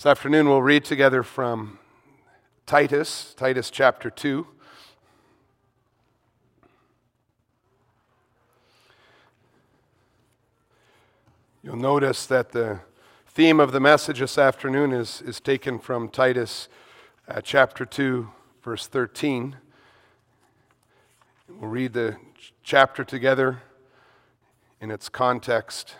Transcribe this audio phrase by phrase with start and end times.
[0.00, 1.78] This afternoon we'll read together from
[2.64, 4.46] Titus, Titus chapter 2.
[11.62, 12.80] You'll notice that the
[13.26, 16.70] theme of the message this afternoon is, is taken from Titus
[17.28, 18.30] uh, chapter 2,
[18.62, 19.56] verse 13.
[21.46, 22.16] We'll read the
[22.62, 23.60] chapter together
[24.80, 25.96] in its context.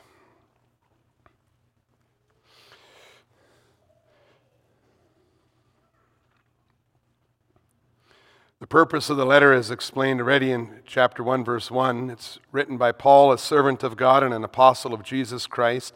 [8.61, 12.11] The purpose of the letter is explained already in chapter 1, verse 1.
[12.11, 15.95] It's written by Paul, a servant of God and an apostle of Jesus Christ,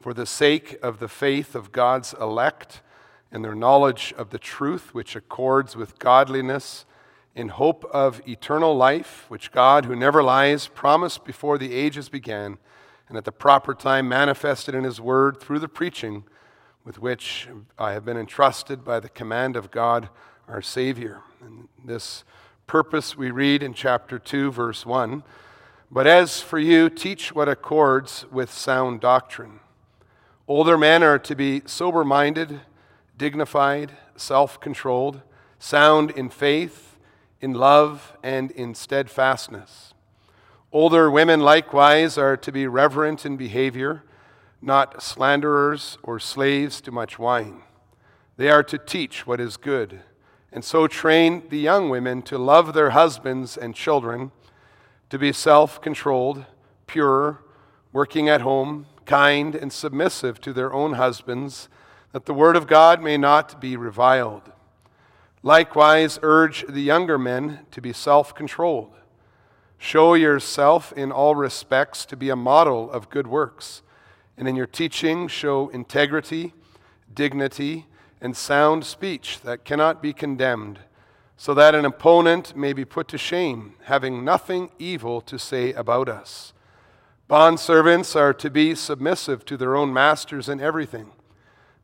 [0.00, 2.82] for the sake of the faith of God's elect
[3.30, 6.84] and their knowledge of the truth which accords with godliness,
[7.36, 12.58] in hope of eternal life, which God, who never lies, promised before the ages began,
[13.08, 16.24] and at the proper time manifested in his word through the preaching
[16.84, 17.48] with which
[17.78, 20.08] I have been entrusted by the command of God
[20.50, 21.20] our Savior.
[21.40, 22.24] And this
[22.66, 25.22] purpose we read in chapter 2, verse 1.
[25.92, 29.60] But as for you, teach what accords with sound doctrine.
[30.48, 32.60] Older men are to be sober minded,
[33.16, 35.22] dignified, self controlled,
[35.60, 36.98] sound in faith,
[37.40, 39.94] in love, and in steadfastness.
[40.72, 44.02] Older women likewise are to be reverent in behavior,
[44.60, 47.62] not slanderers or slaves to much wine.
[48.36, 50.00] They are to teach what is good
[50.52, 54.32] and so train the young women to love their husbands and children,
[55.08, 56.44] to be self controlled,
[56.86, 57.42] pure,
[57.92, 61.68] working at home, kind, and submissive to their own husbands,
[62.12, 64.52] that the word of God may not be reviled.
[65.42, 68.92] Likewise, urge the younger men to be self controlled.
[69.78, 73.82] Show yourself in all respects to be a model of good works,
[74.36, 76.52] and in your teaching, show integrity,
[77.14, 77.86] dignity,
[78.20, 80.80] and sound speech that cannot be condemned,
[81.36, 86.08] so that an opponent may be put to shame, having nothing evil to say about
[86.08, 86.52] us.
[87.28, 91.12] Bondservants are to be submissive to their own masters in everything.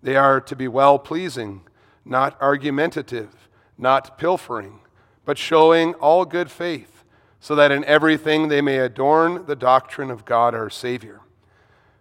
[0.03, 1.63] They are to be well pleasing,
[2.05, 4.81] not argumentative, not pilfering,
[5.25, 7.05] but showing all good faith,
[7.41, 11.21] so that in everything they may adorn the doctrine of God our Savior.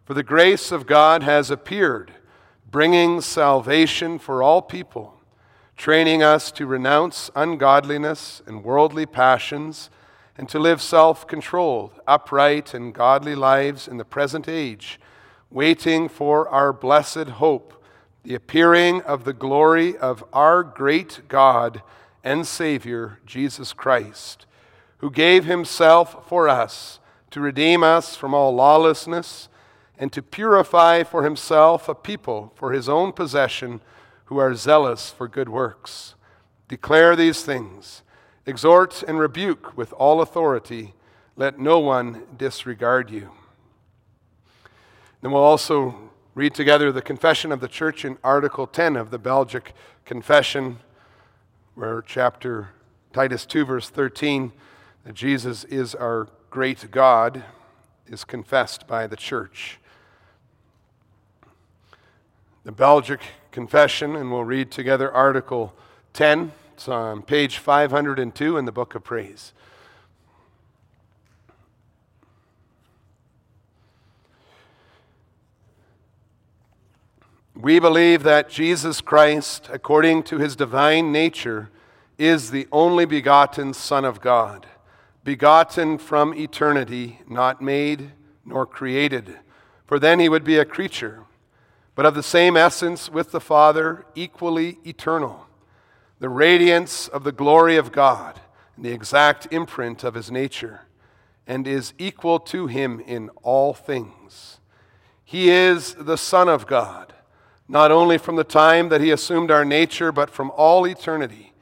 [0.06, 2.12] For the grace of God has appeared
[2.76, 5.14] bringing salvation for all people,
[5.78, 9.90] training us to renounce ungodliness and worldly passions,
[10.38, 15.00] and to live self controlled, upright, and godly lives in the present age,
[15.50, 17.82] waiting for our blessed hope,
[18.24, 21.82] the appearing of the glory of our great God
[22.26, 24.46] and Savior, Jesus Christ,
[24.98, 27.00] who gave himself for us
[27.32, 29.48] to redeem us from all lawlessness
[29.98, 33.82] and to purify for himself a people for his own possession
[34.26, 36.16] who are zealous for good works.
[36.68, 38.02] Declare these things,
[38.46, 40.94] exhort and rebuke with all authority.
[41.36, 43.32] Let no one disregard you.
[45.22, 49.18] Then we'll also read together the Confession of the Church in Article 10 of the
[49.18, 49.74] Belgic
[50.06, 50.80] Confession,
[51.76, 52.70] where chapter
[53.14, 54.52] Titus 2, verse 13,
[55.06, 57.44] that Jesus is our great God,
[58.08, 59.80] is confessed by the church
[62.66, 63.22] the Belgic
[63.52, 65.76] Confession, and we'll read together Article
[66.14, 66.52] 10.
[66.74, 69.54] It's on page 502 in the Book of Praise.
[77.54, 81.70] We believe that Jesus Christ, according to his divine nature,
[82.18, 84.66] is the only begotten Son of God,
[85.24, 89.38] begotten from eternity, not made nor created,
[89.86, 91.26] for then he would be a creature
[91.96, 95.48] but of the same essence with the Father, equally eternal,
[96.20, 98.40] the radiance of the glory of God,
[98.76, 100.82] and the exact imprint of his nature,
[101.48, 104.60] and is equal to him in all things.
[105.24, 107.14] He is the Son of God,
[107.68, 111.54] not only from the time that he assumed our nature, but from all eternity,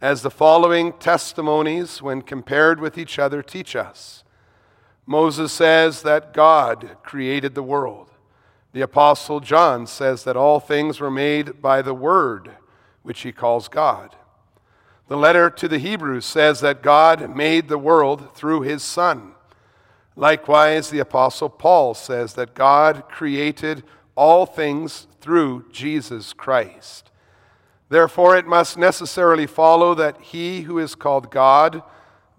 [0.00, 4.24] as the following testimonies, when compared with each other, teach us.
[5.06, 8.10] Moses says that God created the world.
[8.74, 12.56] The Apostle John says that all things were made by the Word,
[13.04, 14.16] which he calls God.
[15.06, 19.36] The letter to the Hebrews says that God made the world through his Son.
[20.16, 23.84] Likewise, the Apostle Paul says that God created
[24.16, 27.12] all things through Jesus Christ.
[27.90, 31.80] Therefore, it must necessarily follow that he who is called God,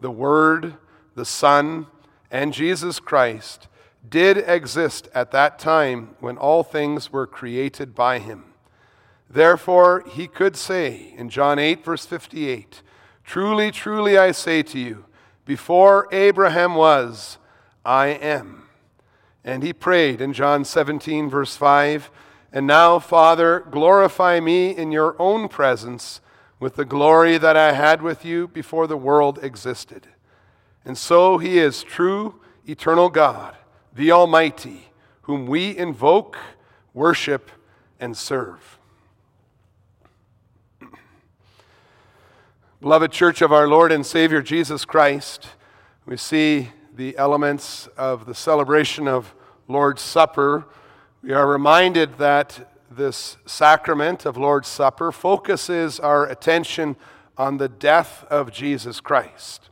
[0.01, 0.75] the Word,
[1.15, 1.87] the Son,
[2.29, 3.69] and Jesus Christ
[4.09, 8.45] did exist at that time when all things were created by him.
[9.29, 12.81] Therefore, he could say in John 8, verse 58,
[13.23, 15.05] Truly, truly, I say to you,
[15.45, 17.37] before Abraham was,
[17.83, 18.63] I am.
[19.43, 22.09] And he prayed in John 17, verse 5,
[22.51, 26.21] And now, Father, glorify me in your own presence
[26.59, 30.07] with the glory that I had with you before the world existed.
[30.83, 33.55] And so he is true, eternal God,
[33.95, 34.89] the Almighty,
[35.21, 36.37] whom we invoke,
[36.93, 37.49] worship,
[37.97, 38.77] and serve.
[42.81, 45.47] Beloved Church of our Lord and Savior Jesus Christ,
[46.05, 49.33] we see the elements of the celebration of
[49.69, 50.65] Lord's Supper.
[51.23, 56.97] We are reminded that this sacrament of Lord's Supper focuses our attention
[57.37, 59.69] on the death of Jesus Christ.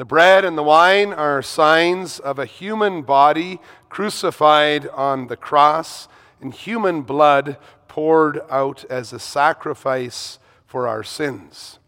[0.00, 3.60] The bread and the wine are signs of a human body
[3.90, 6.08] crucified on the cross
[6.40, 11.78] and human blood poured out as a sacrifice for our sins.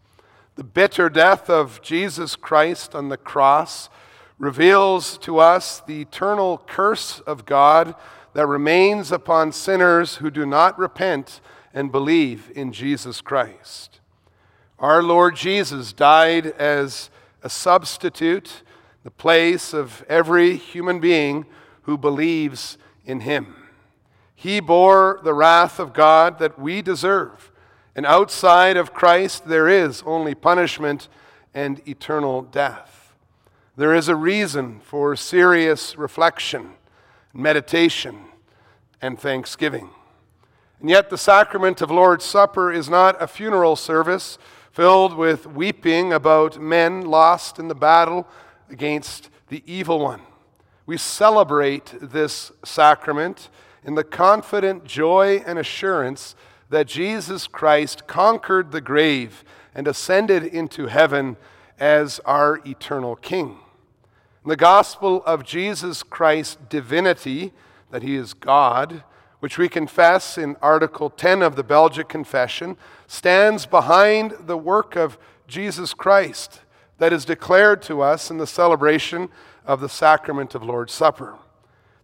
[0.57, 3.89] The bitter death of Jesus Christ on the cross
[4.37, 7.95] reveals to us the eternal curse of God
[8.33, 11.41] that remains upon sinners who do not repent
[11.73, 14.01] and believe in Jesus Christ.
[14.77, 17.09] Our Lord Jesus died as
[17.43, 18.63] a substitute,
[19.03, 21.45] the place of every human being
[21.83, 23.55] who believes in him.
[24.35, 27.51] He bore the wrath of God that we deserve
[27.95, 31.07] and outside of Christ, there is only punishment
[31.53, 33.13] and eternal death.
[33.77, 36.71] There is a reason for serious reflection,
[37.33, 38.25] meditation,
[39.01, 39.89] and thanksgiving.
[40.79, 44.37] And yet, the sacrament of Lord's Supper is not a funeral service
[44.73, 48.27] filled with weeping about men lost in the battle
[48.71, 50.21] against the evil one.
[50.87, 53.49] We celebrate this sacrament
[53.83, 56.35] in the confident joy and assurance
[56.71, 59.43] that Jesus Christ conquered the grave
[59.75, 61.37] and ascended into heaven
[61.79, 63.59] as our eternal King.
[64.43, 67.53] In The gospel of Jesus Christ's divinity,
[67.91, 69.03] that he is God,
[69.43, 75.17] which we confess in Article 10 of the Belgic Confession, stands behind the work of
[75.49, 76.61] Jesus Christ
[76.97, 79.27] that is declared to us in the celebration
[79.65, 81.35] of the sacrament of Lord's Supper.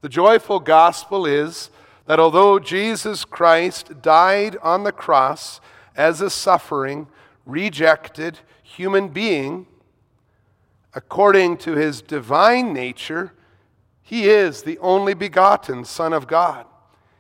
[0.02, 1.70] The joyful gospel is
[2.08, 5.62] that although Jesus Christ died on the cross
[5.96, 7.08] as a suffering,
[7.46, 9.66] rejected human being,
[10.94, 13.32] according to his divine nature,
[14.02, 16.66] he is the only begotten Son of God.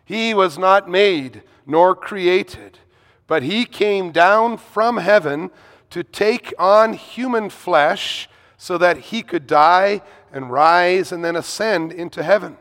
[0.10, 2.80] He was not made nor created,
[3.28, 5.52] but he came down from heaven
[5.92, 8.28] to take on human flesh
[8.58, 10.02] so that he could die
[10.34, 12.58] and rise and then ascend into heaven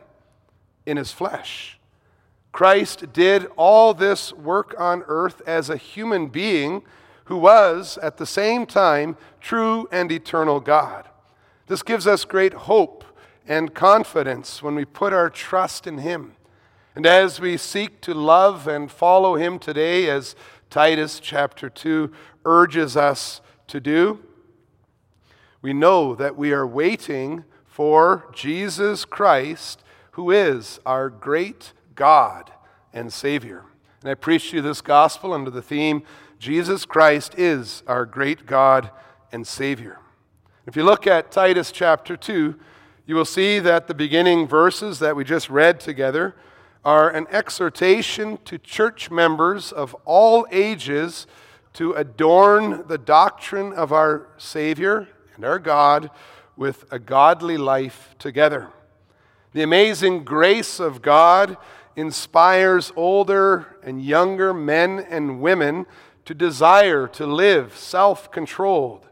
[0.85, 1.79] in his flesh.
[2.51, 6.83] Christ did all this work on earth as a human being
[7.25, 11.09] who was, at the same time, true and eternal God.
[11.65, 13.03] This gives us great hope
[13.47, 16.35] and confidence when we put our trust in Him.
[16.99, 20.35] And as we seek to love and follow Him today, as
[20.69, 22.11] Titus chapter 2
[22.43, 24.19] urges us to do,
[25.61, 29.81] we know that we are waiting for Jesus Christ,
[30.11, 32.51] who is our great God
[32.91, 33.63] and Savior.
[34.01, 36.03] And I preach to you this gospel under the theme
[36.37, 38.91] Jesus Christ is our great God
[39.31, 39.99] and Savior.
[40.65, 42.59] If you look at Titus chapter 2,
[43.05, 46.35] you will see that the beginning verses that we just read together
[46.89, 51.27] are an exhortation to church members of all ages
[51.71, 56.09] to adorn the doctrine of our Savior and our God
[56.57, 58.69] with a godly life together.
[59.53, 61.57] The amazing grace of God
[61.95, 65.85] inspires older and younger men and women
[66.25, 69.07] to desire to live self controlled,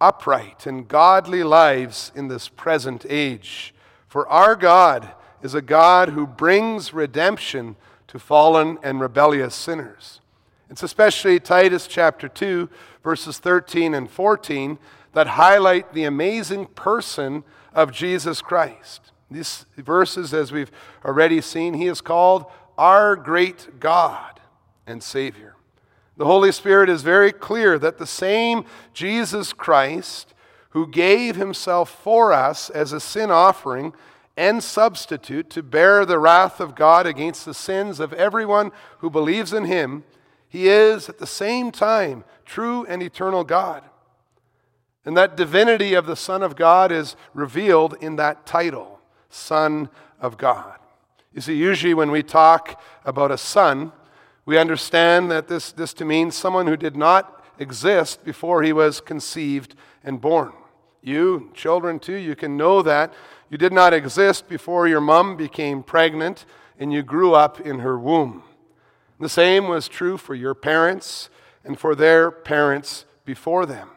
[0.00, 3.74] upright, and godly lives in this present age.
[4.08, 5.12] For our God
[5.44, 7.76] is a God who brings redemption
[8.08, 10.22] to fallen and rebellious sinners.
[10.70, 12.70] It's especially Titus chapter 2,
[13.02, 14.78] verses 13 and 14,
[15.12, 19.12] that highlight the amazing person of Jesus Christ.
[19.30, 20.72] These verses, as we've
[21.04, 22.46] already seen, he is called
[22.78, 24.40] our great God
[24.86, 25.56] and Savior.
[26.16, 30.32] The Holy Spirit is very clear that the same Jesus Christ
[30.70, 33.92] who gave himself for us as a sin offering
[34.36, 39.52] and substitute to bear the wrath of God against the sins of everyone who believes
[39.52, 40.04] in him,
[40.48, 43.82] he is at the same time true and eternal God.
[45.04, 49.00] And that divinity of the Son of God is revealed in that title.
[49.28, 49.88] Son
[50.20, 50.78] of God.
[51.32, 53.92] You see, usually when we talk about a son,
[54.46, 59.00] We understand that this, this to mean someone who did not exist before he was
[59.00, 60.52] conceived and born.
[61.02, 63.12] You, children too, you can know that.
[63.50, 66.44] You did not exist before your mom became pregnant
[66.78, 68.42] and you grew up in her womb.
[69.20, 71.30] The same was true for your parents
[71.64, 73.90] and for their parents before them.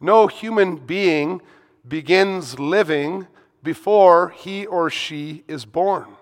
[0.00, 1.40] No human being
[1.86, 3.26] begins living
[3.62, 6.16] before he or she is born.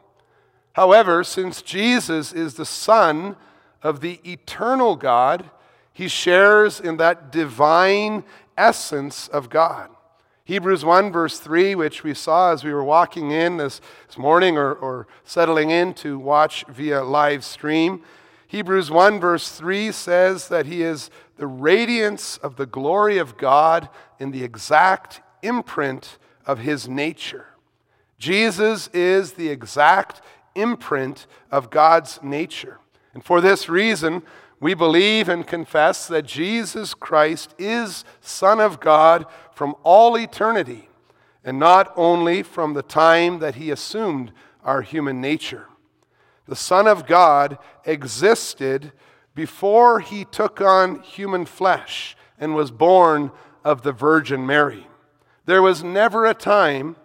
[0.75, 3.37] However, since Jesus is the Son
[3.83, 5.51] of the eternal God,
[5.93, 8.25] he shares in that divine
[8.57, 9.91] essence of God.
[10.45, 14.57] Hebrews 1, verse 3, which we saw as we were walking in this, this morning
[14.57, 18.03] or, or settling in to watch via live stream.
[18.49, 23.89] Hebrews 1, verse 3 says that he is the radiance of the glory of God
[24.19, 27.47] in the exact imprint of his nature.
[28.19, 30.23] Jesus is the exact
[30.57, 32.79] imprint of God's nature.
[33.15, 34.23] And for this reason,
[34.61, 40.89] we believe and confess that Jesus Christ is Son of God from all eternity,
[41.45, 44.33] and not only from the time that he assumed
[44.65, 45.67] our human nature.
[46.47, 48.93] The Son of God existed
[49.35, 53.31] before he took on human flesh and was born
[53.65, 54.87] of the Virgin Mary.
[55.47, 56.97] There was never a time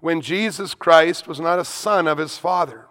[0.00, 2.86] when Jesus Christ was not a son of his Father.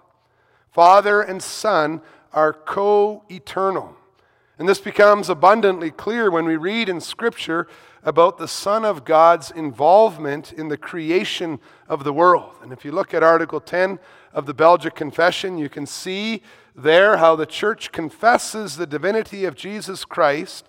[0.72, 2.01] Father and Son
[2.34, 3.95] are co eternal.
[4.57, 7.67] And this becomes abundantly clear when we read in Scripture
[8.03, 11.59] about the Son of God's involvement in the creation
[11.89, 12.53] of the world.
[12.62, 14.00] And if you look at Article 10
[14.31, 16.41] of the Belgic Confession, you can see
[16.75, 20.67] there how the church confesses the divinity of Jesus Christ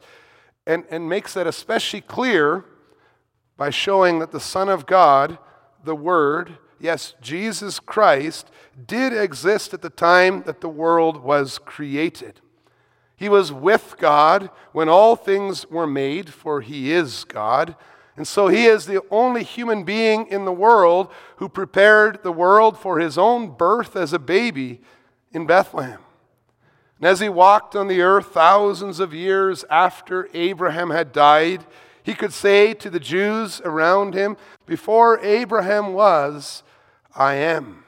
[0.66, 2.64] and, and makes that especially clear
[3.56, 5.38] by showing that the Son of God,
[5.84, 8.50] the Word, yes, Jesus Christ,
[8.86, 12.40] did exist at the time that the world was created.
[13.16, 17.74] He was with God when all things were made, for he is God.
[18.16, 22.78] And so he is the only human being in the world who prepared the world
[22.78, 24.80] for his own birth as a baby
[25.32, 26.00] in Bethlehem.
[26.98, 31.64] And as he walked on the earth thousands of years after Abraham had died,
[32.02, 36.62] he could say to the Jews around him, Before Abraham was,
[37.14, 37.85] I am.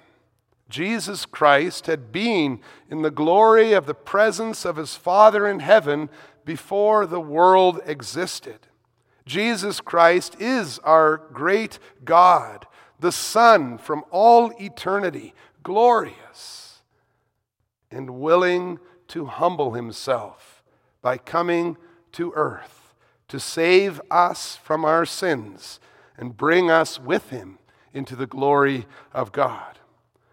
[0.68, 2.60] Jesus Christ had been
[2.90, 6.10] in the glory of the presence of his Father in heaven
[6.44, 8.66] before the world existed.
[9.24, 12.66] Jesus Christ is our great God,
[13.00, 16.82] the Son from all eternity, glorious
[17.90, 20.62] and willing to humble himself
[21.00, 21.76] by coming
[22.12, 22.78] to earth
[23.28, 25.80] to save us from our sins
[26.16, 27.58] and bring us with him
[27.92, 29.78] into the glory of God.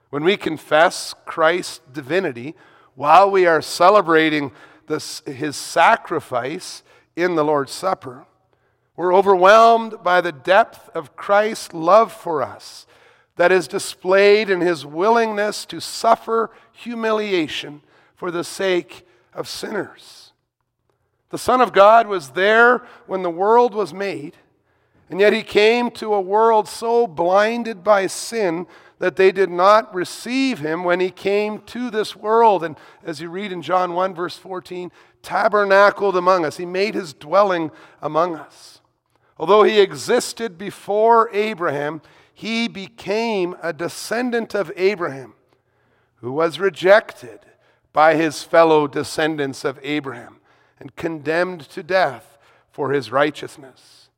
[0.09, 2.55] When we confess Christ's divinity
[2.95, 4.51] while we are celebrating
[4.87, 6.83] this, his sacrifice
[7.15, 8.25] in the Lord's Supper,
[8.95, 12.85] we're overwhelmed by the depth of Christ's love for us
[13.35, 17.81] that is displayed in his willingness to suffer humiliation
[18.15, 20.31] for the sake of sinners.
[21.29, 24.37] The Son of God was there when the world was made,
[25.09, 28.67] and yet he came to a world so blinded by sin
[28.99, 32.63] that they did not receive him when he came to this world.
[32.63, 36.57] And as you read in John 1, verse 14, tabernacled among us.
[36.57, 37.71] He made his dwelling
[38.01, 38.81] among us.
[39.37, 42.01] Although he existed before Abraham,
[42.33, 45.33] he became a descendant of Abraham
[46.17, 47.39] who was rejected
[47.91, 50.39] by his fellow descendants of Abraham
[50.79, 52.37] and condemned to death
[52.71, 54.09] for his righteousness.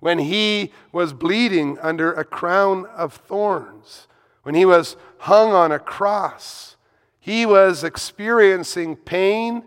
[0.00, 4.08] When he was bleeding under a crown of thorns,
[4.50, 6.76] when he was hung on a cross,
[7.20, 9.62] he was experiencing pain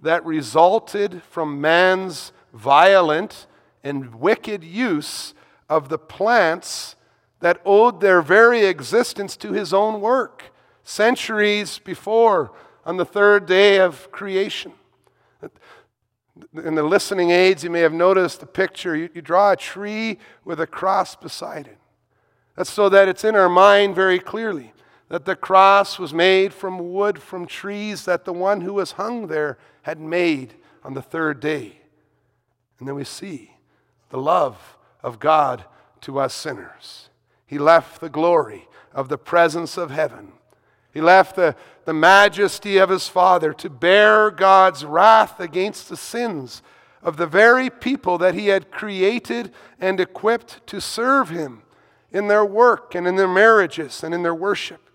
[0.00, 3.48] that resulted from man's violent
[3.82, 5.34] and wicked use
[5.68, 6.94] of the plants
[7.40, 10.52] that owed their very existence to his own work
[10.84, 12.52] centuries before
[12.86, 14.70] on the third day of creation.
[16.62, 18.94] In the listening aids, you may have noticed the picture.
[18.94, 21.77] You, you draw a tree with a cross beside it.
[22.58, 24.72] That's so that it's in our mind very clearly
[25.10, 29.28] that the cross was made from wood from trees that the one who was hung
[29.28, 31.78] there had made on the third day.
[32.80, 33.52] And then we see
[34.10, 35.66] the love of God
[36.00, 37.10] to us sinners.
[37.46, 40.32] He left the glory of the presence of heaven.
[40.92, 46.62] He left the, the majesty of his Father to bear God's wrath against the sins
[47.04, 51.62] of the very people that he had created and equipped to serve him
[52.12, 54.88] in their work and in their marriages and in their worship.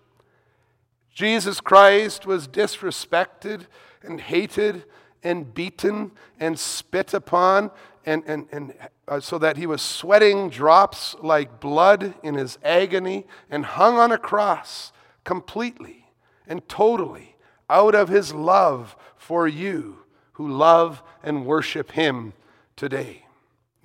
[1.12, 3.66] Jesus Christ was disrespected
[4.02, 4.84] and hated
[5.22, 7.70] and beaten and spit upon,
[8.04, 8.74] and, and, and
[9.08, 14.12] uh, so that he was sweating drops like blood in his agony and hung on
[14.12, 14.92] a cross
[15.22, 16.06] completely
[16.46, 17.36] and totally
[17.70, 19.98] out of his love for you
[20.32, 22.34] who love and worship him
[22.76, 23.24] today.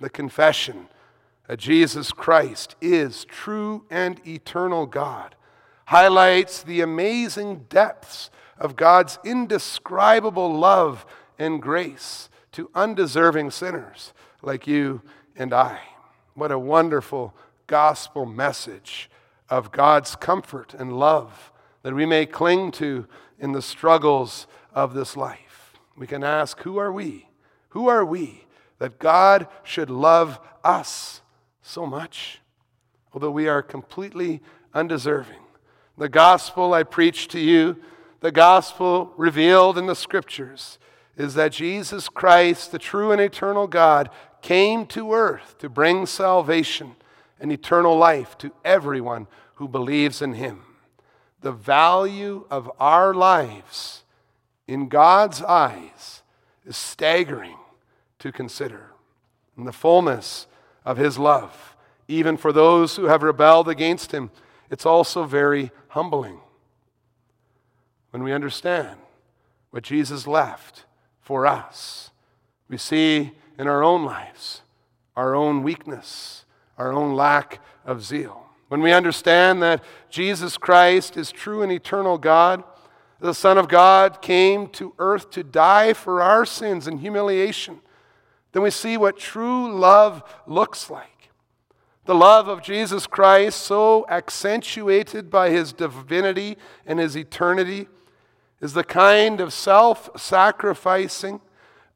[0.00, 0.88] The confession
[1.50, 5.34] that Jesus Christ is true and eternal God
[5.86, 11.04] highlights the amazing depths of God's indescribable love
[11.40, 15.02] and grace to undeserving sinners like you
[15.34, 15.80] and I.
[16.34, 17.34] What a wonderful
[17.66, 19.10] gospel message
[19.48, 21.50] of God's comfort and love
[21.82, 23.08] that we may cling to
[23.40, 25.72] in the struggles of this life.
[25.96, 27.28] We can ask, Who are we?
[27.70, 28.44] Who are we
[28.78, 31.22] that God should love us
[31.62, 32.40] so much,
[33.12, 34.40] although we are completely
[34.74, 35.40] undeserving?
[35.98, 37.76] The gospel I preach to you,
[38.20, 40.78] the gospel revealed in the scriptures,
[41.16, 44.08] is that Jesus Christ, the true and eternal God,
[44.40, 46.96] came to earth to bring salvation
[47.38, 50.62] and eternal life to everyone who believes in him.
[51.40, 54.04] The value of our lives
[54.66, 56.22] in God's eyes
[56.64, 57.56] is staggering
[58.18, 58.90] to consider.
[59.56, 60.46] And the fullness
[60.84, 61.76] of his love,
[62.08, 64.30] even for those who have rebelled against him,
[64.70, 66.40] it's also very humbling
[68.10, 68.98] when we understand
[69.70, 70.84] what Jesus left
[71.20, 72.10] for us.
[72.68, 74.62] We see in our own lives
[75.16, 76.44] our own weakness,
[76.78, 78.46] our own lack of zeal.
[78.68, 82.62] When we understand that Jesus Christ is true and eternal God,
[83.18, 87.80] the Son of God came to earth to die for our sins and humiliation,
[88.52, 91.30] then we see what true love looks like.
[92.06, 97.88] The love of Jesus Christ, so accentuated by his divinity and his eternity,
[98.60, 101.40] is the kind of self sacrificing,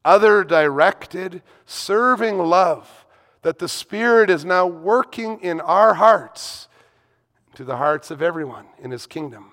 [0.03, 3.05] other directed, serving love
[3.45, 6.67] that the Spirit is now working in our hearts,
[7.53, 9.51] to the hearts of everyone in His kingdom.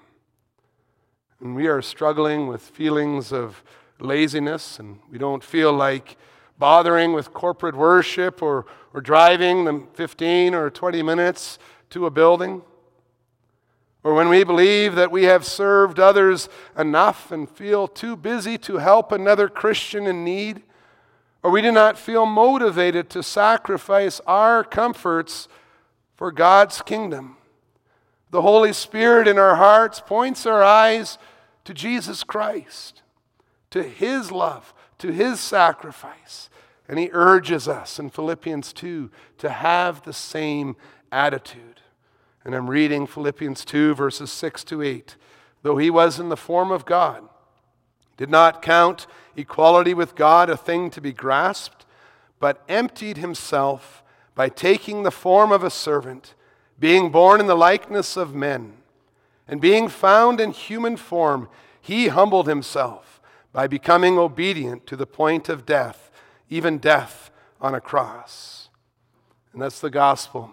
[1.41, 3.63] And we are struggling with feelings of
[4.01, 6.17] laziness, and we don't feel like
[6.59, 11.59] bothering with corporate worship or, or driving the 15 or 20 minutes
[11.91, 12.63] to a building
[14.05, 18.79] or when we believe that we have served others enough and feel too busy to
[18.79, 20.63] help another Christian in need,
[21.43, 25.47] or we do not feel motivated to sacrifice our comforts
[26.17, 27.37] for God's kingdom.
[28.31, 31.19] The Holy Spirit in our hearts points our eyes
[31.65, 33.03] to Jesus Christ,
[33.71, 36.49] to His love, to His sacrifice.
[36.89, 40.77] And He urges us in Philippians 2 to have the same
[41.13, 41.81] attitude.
[42.45, 45.17] And I'm reading Philippians 2, verses 6 to 8.
[45.63, 47.23] Though he was in the form of God,
[48.17, 51.87] did not count equality with God a thing to be grasped,
[52.41, 54.03] but emptied himself
[54.35, 56.35] by taking the form of a servant,
[56.81, 58.75] being born in the likeness of men.
[59.47, 61.49] And being found in human form,
[61.81, 63.21] he humbled himself
[63.53, 66.11] by becoming obedient to the point of death,
[66.49, 68.69] even death on a cross.
[69.53, 70.51] And that's the gospel.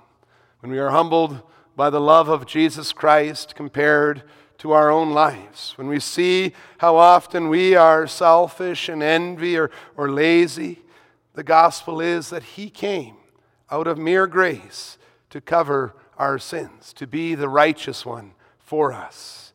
[0.60, 1.42] When we are humbled,
[1.80, 4.24] by the love of Jesus Christ compared
[4.58, 5.74] to our own lives.
[5.78, 10.82] When we see how often we are selfish and envy or, or lazy,
[11.36, 13.16] the gospel is that He came
[13.72, 14.98] out of mere grace
[15.30, 19.54] to cover our sins, to be the righteous one for us.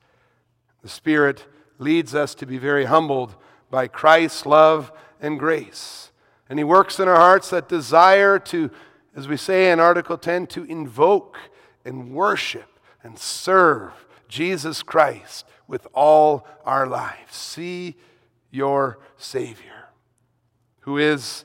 [0.80, 1.44] The Spirit
[1.78, 3.34] leads us to be very humbled
[3.70, 6.12] by Christ's love and grace.
[6.48, 8.70] And He works in our hearts that desire to,
[9.16, 11.38] as we say in Article 10, to invoke
[11.84, 17.34] and worship and serve Jesus Christ with all our lives.
[17.34, 17.96] See
[18.50, 19.88] your Savior,
[20.80, 21.44] who is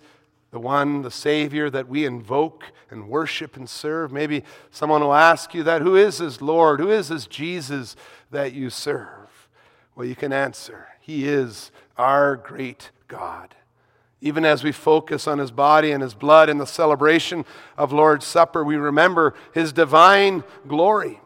[0.51, 4.11] the one, the Savior that we invoke and worship and serve.
[4.11, 5.81] Maybe someone will ask you that.
[5.81, 6.79] Who is this Lord?
[6.79, 7.95] Who is this Jesus
[8.31, 9.48] that you serve?
[9.99, 13.53] Well, you can answer He is our great God
[14.21, 17.45] even as we focus on his body and his blood in the celebration
[17.77, 21.21] of Lord's Supper, we remember his divine glory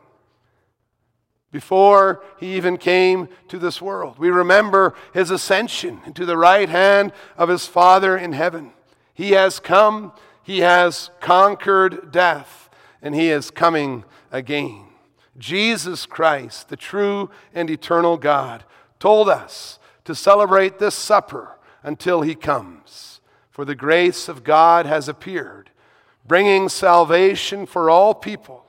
[1.51, 4.19] before he even came to this world.
[4.19, 8.73] We remember his ascension into the right hand of his Father in heaven.
[9.13, 12.69] He has come, he has conquered death,
[13.01, 14.92] and he is coming again.
[15.37, 18.63] Jesus Christ, the true and eternal God,
[18.99, 23.21] told us to celebrate this supper until he comes.
[23.49, 25.69] For the grace of God has appeared,
[26.25, 28.65] bringing salvation for all people.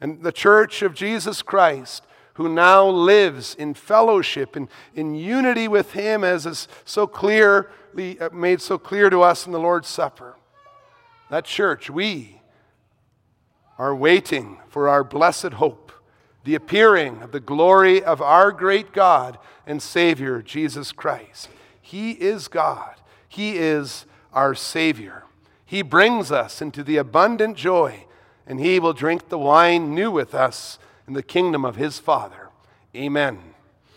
[0.00, 5.92] And the church of Jesus Christ who now lives in fellowship and in unity with
[5.92, 10.36] him as is so clearly uh, made so clear to us in the Lord's Supper.
[11.30, 12.40] That church, we
[13.78, 15.92] are waiting for our blessed hope,
[16.44, 21.48] the appearing of the glory of our great God and Savior, Jesus Christ.
[21.80, 22.94] He is God.
[23.28, 25.24] He is our Savior.
[25.64, 28.06] He brings us into the abundant joy,
[28.46, 32.48] and He will drink the wine new with us in the kingdom of his Father.
[32.94, 33.51] Amen.